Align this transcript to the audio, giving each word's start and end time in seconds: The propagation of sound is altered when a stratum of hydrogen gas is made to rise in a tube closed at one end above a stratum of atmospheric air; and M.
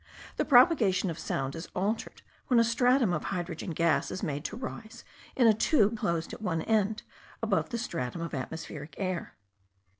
The 0.37 0.45
propagation 0.45 1.11
of 1.11 1.19
sound 1.19 1.55
is 1.55 1.69
altered 1.75 2.23
when 2.47 2.59
a 2.59 2.63
stratum 2.63 3.13
of 3.13 3.25
hydrogen 3.25 3.69
gas 3.69 4.09
is 4.09 4.23
made 4.23 4.43
to 4.45 4.57
rise 4.57 5.03
in 5.35 5.45
a 5.45 5.53
tube 5.53 5.95
closed 5.95 6.33
at 6.33 6.41
one 6.41 6.63
end 6.63 7.03
above 7.43 7.71
a 7.71 7.77
stratum 7.77 8.21
of 8.21 8.33
atmospheric 8.33 8.95
air; 8.97 9.19
and 9.19 9.25
M. 9.27 9.31